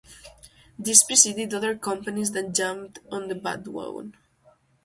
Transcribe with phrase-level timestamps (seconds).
[0.79, 4.15] This preceded other companies that jumped on the bandwagon.